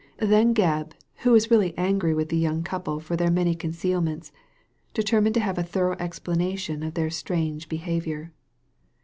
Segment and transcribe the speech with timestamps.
[0.17, 4.31] Then Gebb, who was really angry with the young couple for their many concealments,
[4.95, 8.31] determined to have a thorough explanation of their strange behaviour.